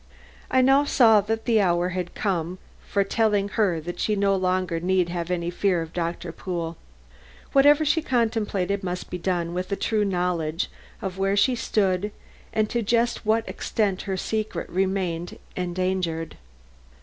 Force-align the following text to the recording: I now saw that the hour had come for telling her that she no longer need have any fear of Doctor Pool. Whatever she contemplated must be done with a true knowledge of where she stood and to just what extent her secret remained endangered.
I 0.49 0.61
now 0.61 0.83
saw 0.83 1.21
that 1.21 1.45
the 1.45 1.61
hour 1.61 1.89
had 1.89 2.15
come 2.15 2.57
for 2.87 3.03
telling 3.03 3.49
her 3.49 3.79
that 3.81 3.99
she 3.99 4.15
no 4.15 4.35
longer 4.35 4.79
need 4.79 5.09
have 5.09 5.29
any 5.29 5.51
fear 5.51 5.79
of 5.83 5.93
Doctor 5.93 6.31
Pool. 6.31 6.75
Whatever 7.53 7.85
she 7.85 8.01
contemplated 8.01 8.83
must 8.83 9.11
be 9.11 9.19
done 9.19 9.53
with 9.53 9.71
a 9.71 9.75
true 9.75 10.03
knowledge 10.03 10.71
of 11.03 11.19
where 11.19 11.37
she 11.37 11.53
stood 11.53 12.11
and 12.51 12.67
to 12.71 12.81
just 12.81 13.27
what 13.27 13.47
extent 13.47 14.01
her 14.09 14.17
secret 14.17 14.67
remained 14.71 15.37
endangered. 15.55 16.35